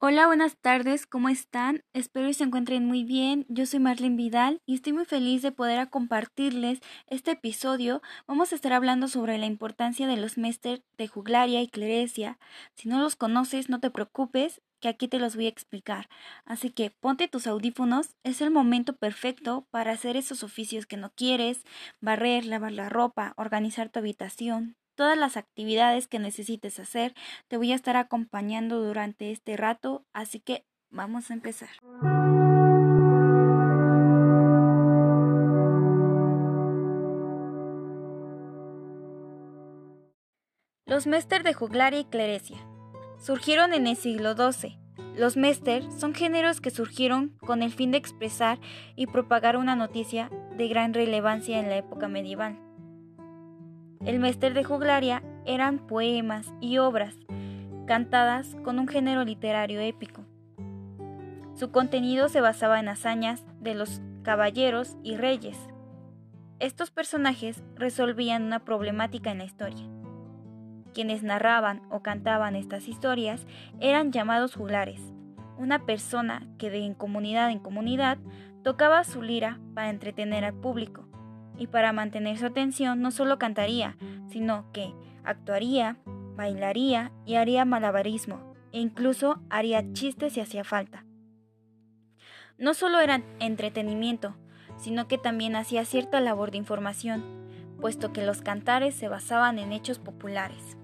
[0.00, 1.82] Hola, buenas tardes, ¿cómo están?
[1.92, 3.44] Espero que se encuentren muy bien.
[3.48, 6.78] Yo soy Marlene Vidal y estoy muy feliz de poder compartirles
[7.08, 8.00] este episodio.
[8.28, 12.38] Vamos a estar hablando sobre la importancia de los mester de juglaria y clerecia.
[12.74, 16.08] Si no los conoces, no te preocupes, que aquí te los voy a explicar.
[16.44, 21.10] Así que ponte tus audífonos, es el momento perfecto para hacer esos oficios que no
[21.10, 21.64] quieres,
[22.00, 27.14] barrer, lavar la ropa, organizar tu habitación, todas las actividades que necesites hacer.
[27.46, 31.68] Te voy a estar acompañando durante este rato, así que vamos a empezar.
[40.84, 42.58] Los mester de juglaria y clerecia
[43.20, 44.80] surgieron en el siglo XII.
[45.14, 48.58] Los mester son géneros que surgieron con el fin de expresar
[48.96, 52.67] y propagar una noticia de gran relevancia en la época medieval.
[54.04, 57.16] El Mester de Juglaria eran poemas y obras
[57.86, 60.24] cantadas con un género literario épico.
[61.54, 65.58] Su contenido se basaba en hazañas de los caballeros y reyes.
[66.60, 69.86] Estos personajes resolvían una problemática en la historia.
[70.94, 73.46] Quienes narraban o cantaban estas historias
[73.80, 75.00] eran llamados juglares,
[75.56, 78.18] una persona que de comunidad en comunidad
[78.62, 81.07] tocaba su lira para entretener al público
[81.58, 83.96] y para mantener su atención no solo cantaría,
[84.28, 85.98] sino que actuaría,
[86.36, 91.04] bailaría y haría malabarismo, e incluso haría chistes si hacía falta.
[92.56, 94.36] No solo era entretenimiento,
[94.76, 97.24] sino que también hacía cierta labor de información,
[97.80, 100.76] puesto que los cantares se basaban en hechos populares.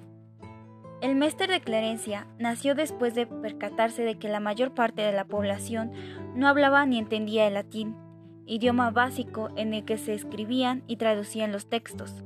[1.01, 5.25] El Mester de Clarencia nació después de percatarse de que la mayor parte de la
[5.25, 5.93] población
[6.35, 7.97] no hablaba ni entendía el latín,
[8.47, 12.23] idioma básico en el que se escribían y traducían los textos,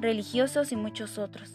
[0.00, 1.54] religiosos y muchos otros.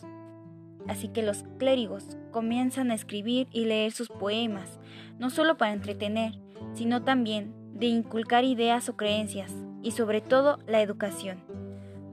[0.88, 4.80] Así que los clérigos comienzan a escribir y leer sus poemas,
[5.20, 6.40] no solo para entretener,
[6.74, 11.40] sino también de inculcar ideas o creencias, y sobre todo la educación.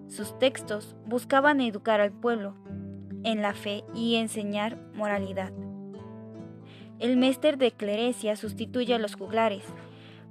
[0.08, 2.54] Sus textos buscaban educar al pueblo
[3.24, 5.52] en la fe y enseñar moralidad.
[6.98, 9.64] El Mester de Clerecia sustituye a los juglares,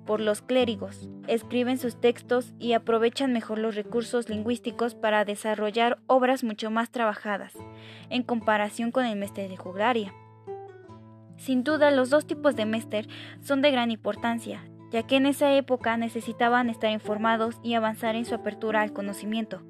[0.05, 6.43] por los clérigos, escriben sus textos y aprovechan mejor los recursos lingüísticos para desarrollar obras
[6.43, 7.53] mucho más trabajadas,
[8.09, 10.13] en comparación con el mester de juglaria.
[11.37, 13.07] Sin duda, los dos tipos de mester
[13.41, 14.63] son de gran importancia,
[14.93, 19.63] ya que en esa época necesitaban estar informados y avanzar en su apertura al conocimiento,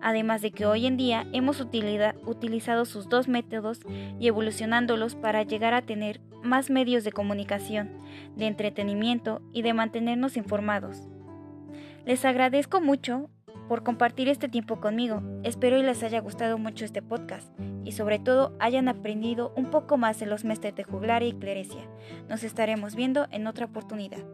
[0.00, 3.80] además de que hoy en día hemos utilizado sus dos métodos
[4.20, 7.90] y evolucionándolos para llegar a tener más medios de comunicación,
[8.36, 11.08] de entretenimiento y de mantenernos informados.
[12.04, 13.28] Les agradezco mucho
[13.68, 15.22] por compartir este tiempo conmigo.
[15.44, 17.52] Espero y les haya gustado mucho este podcast
[17.84, 21.82] y sobre todo hayan aprendido un poco más de los mestres de juglar y clerecia.
[22.28, 24.24] Nos estaremos viendo en otra oportunidad.